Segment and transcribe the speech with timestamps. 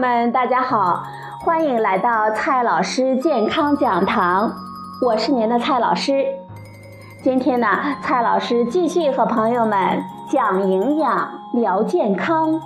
[0.00, 1.02] 们大家好，
[1.44, 4.50] 欢迎来到蔡老师健康讲堂，
[5.02, 6.24] 我是您的蔡老师。
[7.22, 7.68] 今天呢，
[8.00, 12.58] 蔡老师继续和朋友们讲营养、聊健康。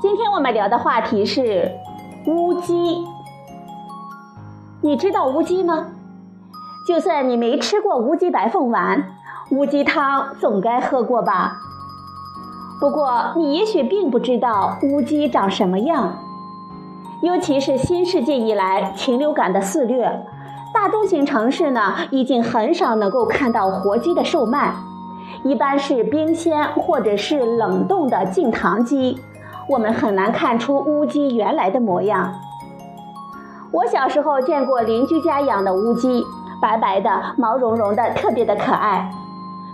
[0.00, 1.70] 今天我们聊的话题是
[2.26, 3.04] 乌鸡。
[4.80, 5.88] 你知道乌鸡吗？
[6.88, 9.04] 就算你没吃过乌鸡白凤丸，
[9.50, 11.58] 乌鸡汤总该喝过吧？
[12.80, 16.18] 不过，你也许并不知道乌鸡长什么样。
[17.22, 20.26] 尤其是新世纪以来禽流感的肆虐，
[20.74, 24.74] 大中型城市呢已经很少能够看到活鸡的售卖，
[25.42, 29.18] 一般是冰鲜或者是冷冻的净糖鸡，
[29.68, 32.34] 我们很难看出乌鸡原来的模样。
[33.72, 36.22] 我小时候见过邻居家养的乌鸡，
[36.60, 39.10] 白白的，毛茸茸的，特别的可爱。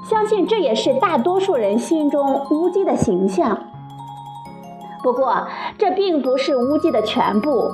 [0.03, 3.59] 相信这也是大多数人心中乌鸡的形象。
[5.03, 5.47] 不过，
[5.79, 7.71] 这并不是乌鸡的全部。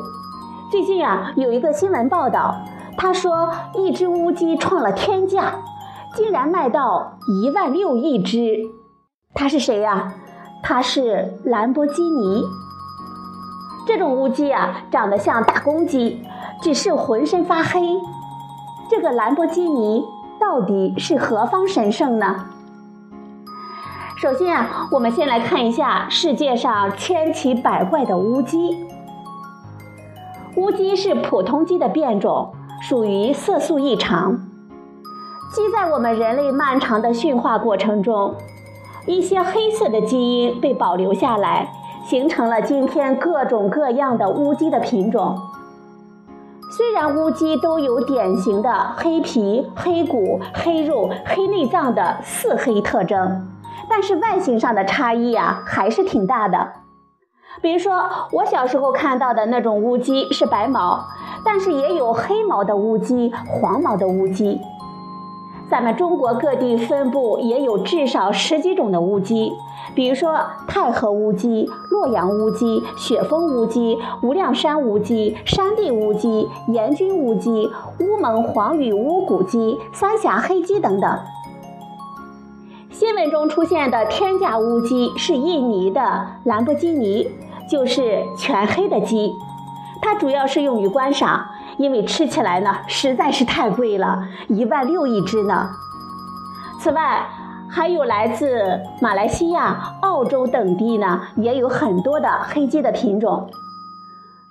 [0.71, 2.55] 最近啊，有一个新闻报道，
[2.97, 5.55] 他说一只乌鸡创了天价，
[6.15, 8.59] 竟然卖到一万六一只。
[9.35, 10.15] 它是谁呀？
[10.63, 12.45] 它是兰博基尼。
[13.87, 16.23] 这种乌鸡啊，长得像大公鸡，
[16.61, 17.81] 只是浑身发黑。
[18.91, 20.05] 这个兰博基尼。
[20.41, 22.47] 到底是何方神圣呢？
[24.19, 28.77] 首先啊，我们先来看一下世界上千奇百怪的乌鸡。
[30.57, 34.39] 乌鸡是普通鸡的变种，属于色素异常。
[35.53, 38.35] 鸡在我们人类漫长的驯化过程中，
[39.07, 41.71] 一些黑色的基因被保留下来，
[42.05, 45.39] 形成了今天各种各样的乌鸡的品种。
[46.77, 53.49] 虽然乌鸡都有典型的黑皮、黑骨、黑肉、黑内脏的四黑特征，
[53.89, 56.73] 但是外形上的差异啊还是挺大的。
[57.63, 61.03] 比如说，我小时候看到的那种乌鸡是白毛，
[61.43, 64.61] 但是也有黑毛的乌鸡、黄毛的乌鸡。
[65.69, 69.53] 咱们中国各地分布也有至少十几种的乌鸡，
[69.97, 70.39] 比如说
[70.69, 77.69] 太和乌鸡、洛阳乌鸡、雪峰乌鸡、无量山乌鸡、山地乌鸡、严菌乌鸡、
[77.99, 81.19] 乌蒙黄羽乌骨鸡、三峡黑鸡等等。
[82.91, 87.29] 新闻中出现的天价乌鸡是印尼的兰博基尼，
[87.69, 89.33] 就是全黑的鸡，
[90.01, 91.45] 它主要是用于观赏。
[91.79, 95.69] 因为吃起来呢实在是太贵了，一万六一只呢。
[96.81, 97.27] 此外，
[97.69, 103.51] 还有来自马来西亚、澳洲等地呢，也有很多的黑鸡的品种。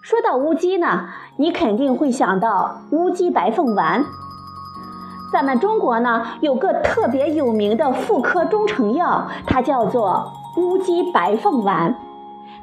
[0.01, 4.03] 说到乌鸡呢，你肯定会想到乌鸡白凤丸。
[5.33, 11.95] 咱们中国呢有个特别有名的妇科中成药，它叫做乌鸡白凤丸。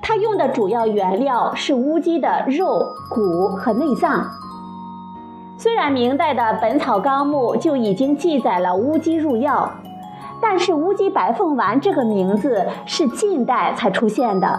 [0.01, 4.25] 它用的主要原料是乌鸡的肉、骨和内脏。
[5.63, 9.71] 虽然明代的《本草纲目》就已经记载了乌鸡入药，
[10.41, 14.59] 但是乌鸡白凤丸这个名字是近代才出现的。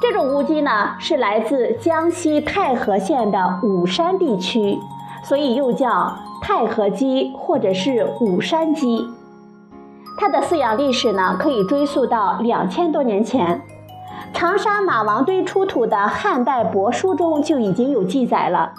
[0.00, 4.78] 这种乌鸡呢是来自江西泰和县的武山地区，
[5.22, 9.06] 所以又叫泰和鸡或者是武山鸡。
[10.16, 13.60] 它的饲养历史呢可以追溯到两千多年前，
[14.32, 18.72] 长沙马王堆出土的汉代帛书中就已经有记载了。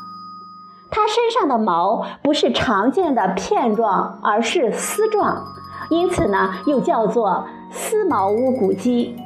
[0.95, 5.43] 它身上的毛不是常见的片状，而是丝状，
[5.89, 9.17] 因此呢又叫做丝毛乌骨鸡。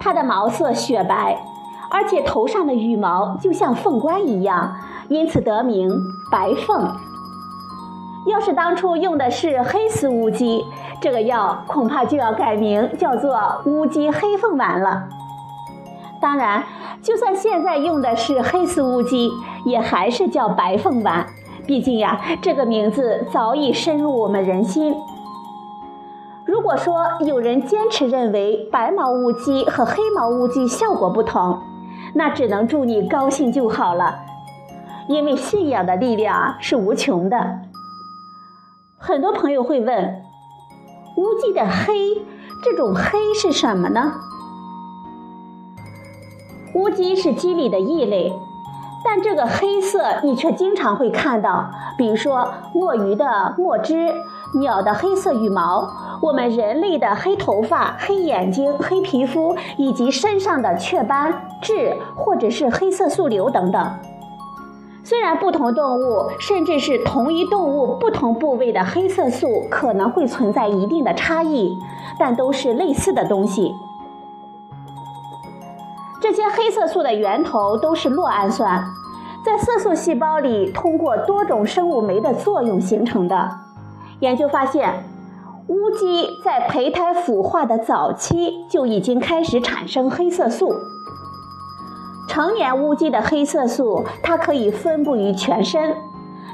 [0.00, 1.38] 它的毛色雪白，
[1.88, 4.74] 而且头上的羽毛就像凤冠一样，
[5.06, 5.88] 因此得名
[6.28, 6.92] 白凤。
[8.26, 10.64] 要是当初用的是黑丝乌鸡，
[11.00, 15.04] 这个药恐怕就要改名叫做乌鸡黑凤丸了。
[16.22, 16.62] 当然，
[17.02, 19.32] 就算现在用的是黑丝乌鸡，
[19.66, 21.26] 也还是叫白凤丸。
[21.66, 24.94] 毕竟呀，这个名字早已深入我们人心。
[26.46, 31.58] 如果说有人坚持认为白毛乌鸡和黑毛乌鸡效果不同，
[32.14, 34.20] 那只能祝你高兴就好了。
[35.08, 37.58] 因为信仰的力量是无穷的。
[38.96, 40.22] 很多朋友会问，
[41.16, 42.22] 乌鸡的黑，
[42.64, 44.12] 这种黑是什么呢？
[46.74, 48.32] 乌鸡是鸡里的异类，
[49.04, 54.10] 但这个黑色你却经常会看到，比如说墨鱼的墨汁、
[54.58, 55.86] 鸟的黑色羽毛、
[56.22, 63.92] 我们人类的黑头发、黑眼睛、黑皮肤，以及身上的雀斑、痣或者是黑色素瘤等等。
[65.04, 71.76] 虽然不同动物，甚至是同一动物不同部位的黑色素可能会存在一定的差异，
[72.18, 73.74] 但都是类似的东西。
[76.34, 78.82] 这些黑色素的源头都是酪氨酸，
[79.44, 83.50] 在色素细胞里通过多种生物酶的作用形成的。
[84.20, 85.04] 研究发现，
[85.66, 90.74] 乌鸡在胚胎孵化的早期就已经开始产生黑色素。
[92.30, 95.94] 成年乌鸡的黑色素，它可以分布于全身，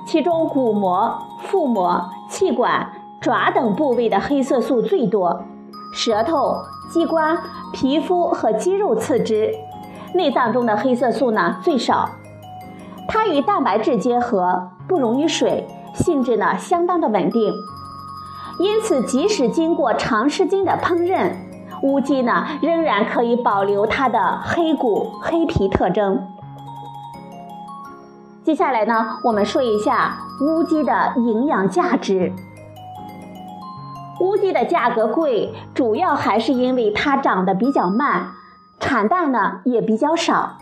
[0.05, 2.91] 其中骨膜、腹膜、气管、
[3.21, 5.45] 爪等部位的黑色素最多，
[5.93, 6.57] 舌头、
[6.91, 7.39] 鸡冠、
[7.73, 9.53] 皮肤和肌肉次之，
[10.15, 12.09] 内脏中的黑色素呢最少。
[13.09, 17.53] 它与蛋白质结合，不溶于水，性质呢相当的稳定，
[18.59, 21.33] 因此即使经过长时间的烹饪。
[21.83, 26.21] 乌鸡呢，仍然可以保留它的黑骨、黑皮特征。
[28.43, 32.33] 接下来呢，我们说一下乌鸡的营养价值。
[34.21, 38.33] 乌鸡的价格贵，主要还是因为它长得比较慢，
[38.81, 40.59] 产蛋呢也比较少。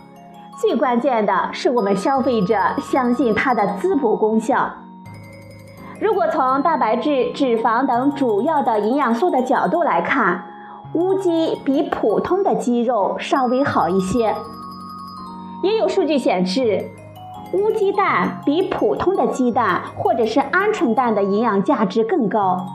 [0.59, 4.69] 最关键的是，我们消费者相信它的滋补功效。
[5.99, 10.43] 如果从蛋白质、脂肪等主要的营养素的角度来看，
[10.93, 14.35] 乌鸡比普通的鸡肉稍微好一些，
[15.63, 16.85] 也有数据显示，
[17.53, 22.65] 乌鸡蛋比普通的鸡蛋或者是鹌鹑蛋的营养价值更高。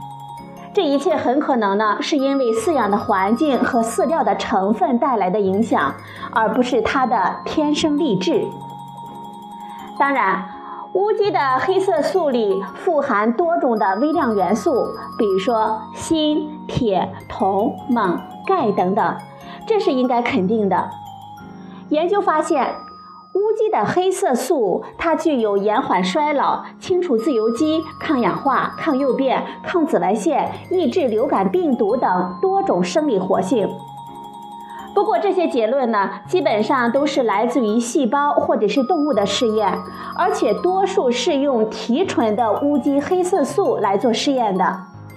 [0.75, 5.95] 这一切很可能呢，是因为饲养的环境和饲料的成分带来的影响，
[6.33, 8.47] 而不是它的天生丽质。
[9.99, 10.45] 当然。
[10.95, 19.17] 乌鸡的黑色素里富含多种的微量元素，比如说锌、铁、铜、锰、钙等等，
[19.67, 20.91] 这是应该肯定的。
[21.89, 22.75] 研究发现，
[23.43, 33.69] 乌鸡的黑色素它具有延缓衰老、清除自由基、抗氧化、抗诱变、抗紫外线、抑制流感病毒等多种生理活性。
[34.95, 39.77] 不过这些结论呢，基本上都是来自于细胞或者是动物的试验，
[40.17, 44.77] 而且多数是用提纯的乌鸡黑色素来做试验的。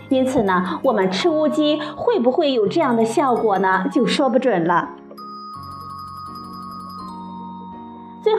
[0.09, 3.85] 因此呢，我们吃乌鸡会不会有这样的效果呢？
[3.91, 4.89] 就说不准了。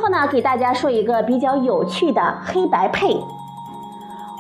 [0.06, 3.20] 后呢，给大家说一个比较有趣的黑白配。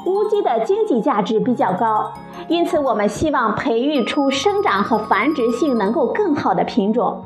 [0.06, 2.12] 乌鸡的经济价值比较高，
[2.46, 7.24] 因此我们希望培育出生长和繁殖性能够更好的品种。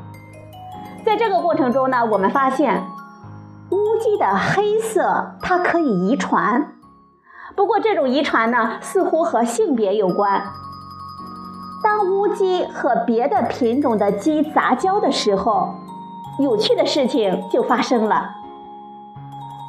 [1.05, 2.83] 在这个过程中呢，我们发现
[3.69, 6.73] 乌鸡的黑色它可以遗传，
[7.55, 10.41] 不过这种遗传呢似乎和性别有关。
[11.83, 15.75] 当乌鸡和别的品种的鸡杂交的时候，
[16.39, 18.37] 有趣的事情就发生了。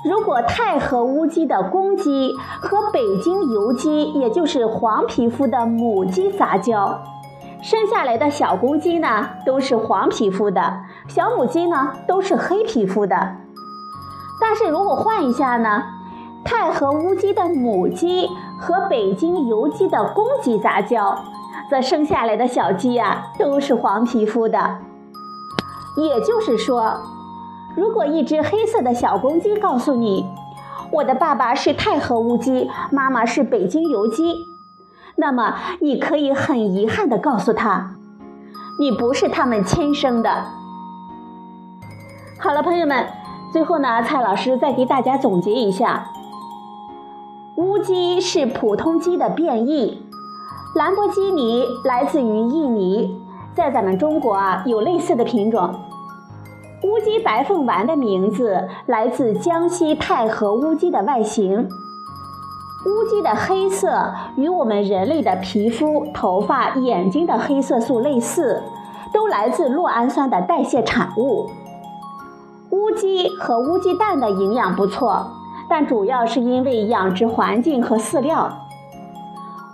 [0.05, 6.99] 如果太和乌鸡的公鸡和北京油鸡，也就是黄皮肤的母鸡杂交，
[7.63, 10.61] 生下来的小公鸡呢都是黄皮肤的，
[11.07, 13.37] 小母鸡呢都是黑皮肤的。
[14.41, 15.85] 但是如果换一下呢，
[16.45, 18.29] 太和乌鸡的母鸡
[18.59, 21.17] 和北京油鸡的公鸡杂交，
[21.71, 24.79] 则生下来的小鸡呀都是黄皮肤的。
[25.97, 27.01] 也就是说。
[27.75, 30.27] 如果一只黑色的小公鸡告诉你，
[30.91, 34.35] 我的爸爸是太和乌鸡，妈妈是北京油鸡，
[35.17, 37.95] 那么你可以很遗憾地告诉他，
[38.79, 40.45] 你不是他们亲生的。
[42.39, 43.07] 好了，朋友们，
[43.55, 46.09] 最后呢，蔡老师再给大家总结一下：
[47.57, 50.03] 乌鸡是普通鸡的变异，
[50.75, 53.22] 兰博基尼来自于印尼，
[53.55, 55.75] 在咱们中国啊有类似的品种。
[56.83, 61.69] 乌鸡白凤丸的名字来自江西太和乌鸡的外形。
[62.85, 68.61] 乌鸡的黑色与我们人类的皮肤、头发、眼睛的黑色素类似，
[69.13, 71.49] 都来自酪氨酸的代谢产物。
[72.71, 75.25] 乌鸡和乌鸡蛋的营养不错，
[75.69, 78.51] 但主要是因为养殖环境和饲料。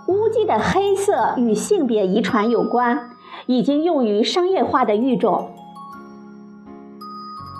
[0.07, 3.09] 乌鸡的黑色与性别遗传有关，
[3.49, 5.49] 已经用于商业化的育种。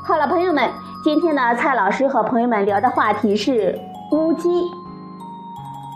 [0.05, 0.69] 好了，朋友们，
[1.03, 3.75] 今天呢，蔡老师和朋友们聊的话题是
[4.11, 4.47] 乌鸡。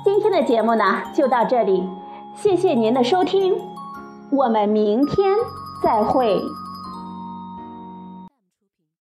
[0.03, 0.83] 今天的节目呢，
[1.13, 1.87] 就到这里，
[2.33, 3.55] 谢谢您的收听，
[4.31, 5.31] 我们明天
[5.83, 6.41] 再会。